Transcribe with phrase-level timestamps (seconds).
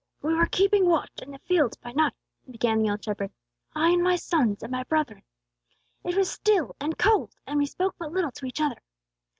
[0.23, 2.13] "We were keeping watch in the fields by night,"
[2.49, 3.31] began the old shepherd,
[3.75, 5.21] "I and my sons and my brethren.
[6.03, 8.81] It was still and cold, and we spoke but little to each other.